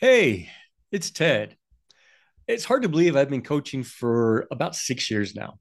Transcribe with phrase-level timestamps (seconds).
[0.00, 0.48] Hey,
[0.90, 1.58] it's Ted.
[2.48, 5.58] It's hard to believe I've been coaching for about six years now.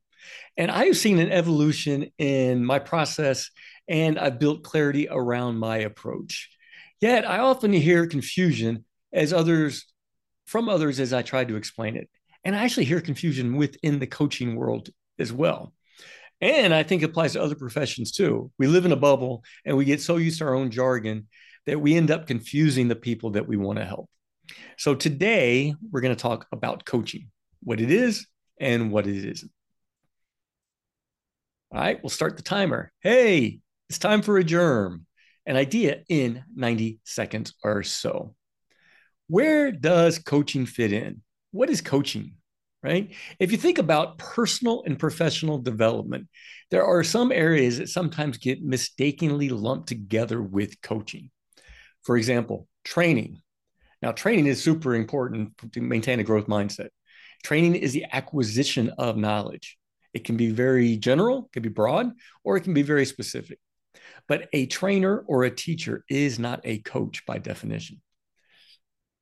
[0.56, 3.52] And I've seen an evolution in my process
[3.90, 6.50] and I've built clarity around my approach.
[7.02, 9.92] Yet I often hear confusion as others
[10.46, 12.10] from others as I try to explain it.
[12.46, 14.88] And I actually hear confusion within the coaching world
[15.20, 15.74] as well.
[16.40, 18.54] And I think it applies to other professions too.
[18.58, 21.28] We live in a bubble and we get so used to our own jargon
[21.66, 24.10] that we end up confusing the people that we want to help.
[24.78, 27.30] So today we're going to talk about coaching,
[27.64, 28.28] what it is
[28.60, 29.52] and what it isn't.
[31.72, 32.92] All right, we'll start the timer.
[33.02, 35.06] Hey, it's time for a germ,
[35.46, 38.36] an idea in 90 seconds or so.
[39.28, 41.22] Where does coaching fit in?
[41.52, 42.34] What is coaching?
[42.82, 43.14] Right?
[43.40, 46.28] If you think about personal and professional development,
[46.72, 51.30] there are some areas that sometimes get mistakenly lumped together with coaching.
[52.04, 53.42] For example, training,
[54.02, 56.90] now, training is super important to maintain a growth mindset.
[57.44, 59.78] Training is the acquisition of knowledge.
[60.14, 62.12] It can be very general, it can be broad,
[62.44, 63.60] or it can be very specific.
[64.28, 68.02] But a trainer or a teacher is not a coach by definition.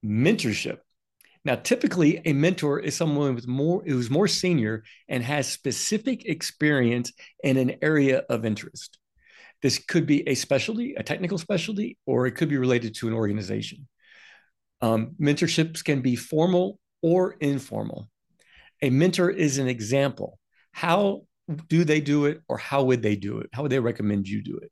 [0.06, 0.80] Mentorship.
[1.44, 7.14] Now, typically, a mentor is someone with more who's more senior and has specific experience
[7.44, 9.00] in an area of interest.
[9.62, 13.14] This could be a specialty, a technical specialty, or it could be related to an
[13.14, 13.88] organization.
[14.82, 18.10] Um, mentorships can be formal or informal.
[18.82, 20.40] A mentor is an example.
[20.72, 21.24] How
[21.68, 23.50] do they do it, or how would they do it?
[23.54, 24.72] How would they recommend you do it?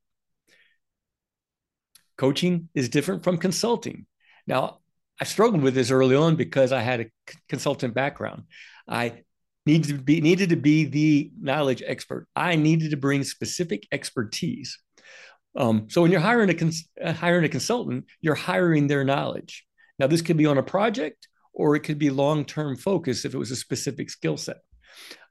[2.18, 4.06] Coaching is different from consulting.
[4.46, 4.80] Now,
[5.20, 8.44] I struggled with this early on because I had a consultant background.
[8.88, 9.24] I
[9.66, 12.28] needed to be needed to be the knowledge expert.
[12.36, 14.78] I needed to bring specific expertise.
[15.56, 19.66] Um, so when you're hiring a cons- uh, hiring a consultant, you're hiring their knowledge.
[20.00, 23.34] Now, this could be on a project or it could be long term focus if
[23.34, 24.58] it was a specific skill set.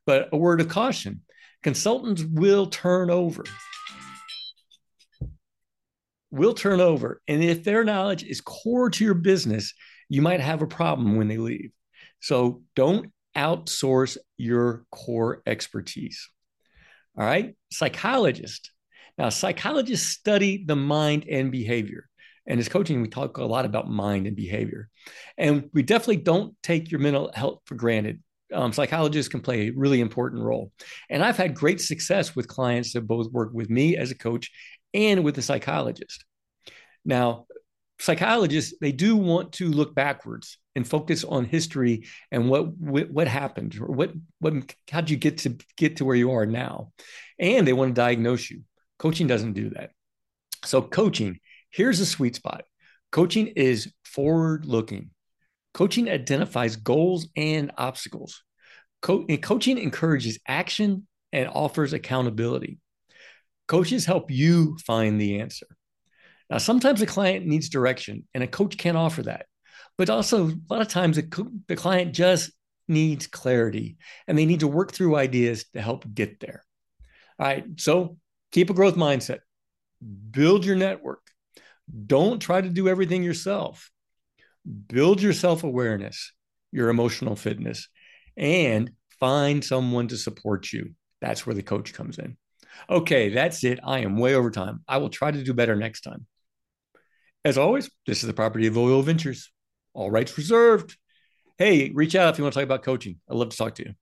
[0.06, 1.22] But a word of caution
[1.62, 3.44] consultants will turn over.
[6.30, 7.22] Will turn over.
[7.26, 9.72] And if their knowledge is core to your business,
[10.08, 11.70] you might have a problem when they leave.
[12.20, 16.28] So don't outsource your core expertise.
[17.16, 17.54] All right.
[17.70, 18.70] Psychologist.
[19.16, 22.08] Now, psychologists study the mind and behavior.
[22.46, 24.88] And as coaching, we talk a lot about mind and behavior.
[25.38, 28.22] And we definitely don't take your mental health for granted.
[28.52, 30.70] Um, psychologists can play a really important role.
[31.08, 34.50] And I've had great success with clients that both work with me as a coach
[34.92, 36.24] and with a psychologist.
[37.04, 37.46] Now,
[37.98, 43.28] psychologists they do want to look backwards and focus on history and what what, what
[43.28, 44.52] happened or what what
[44.90, 46.92] how'd you get to get to where you are now
[47.38, 48.62] and they want to diagnose you
[48.98, 49.90] coaching doesn't do that
[50.64, 51.38] so coaching
[51.74, 52.62] Here's the sweet spot
[53.10, 55.10] coaching is forward looking.
[55.72, 58.44] Coaching identifies goals and obstacles.
[59.02, 62.78] Co- and coaching encourages action and offers accountability.
[63.66, 65.66] Coaches help you find the answer.
[66.48, 69.46] Now, sometimes a client needs direction, and a coach can't offer that.
[69.98, 72.52] But also, a lot of times, the, the client just
[72.86, 73.96] needs clarity
[74.28, 76.62] and they need to work through ideas to help get there.
[77.40, 77.64] All right.
[77.78, 78.18] So
[78.52, 79.40] keep a growth mindset,
[80.30, 81.22] build your network,
[82.06, 83.90] don't try to do everything yourself.
[84.86, 86.32] Build your self awareness,
[86.72, 87.88] your emotional fitness,
[88.36, 88.90] and
[89.20, 90.94] find someone to support you.
[91.20, 92.36] That's where the coach comes in.
[92.90, 93.80] Okay, that's it.
[93.84, 94.82] I am way over time.
[94.88, 96.26] I will try to do better next time.
[97.44, 99.52] As always, this is the property of Oil Ventures.
[99.92, 100.96] All rights reserved.
[101.58, 103.20] Hey, reach out if you want to talk about coaching.
[103.30, 103.94] I'd love to talk to you.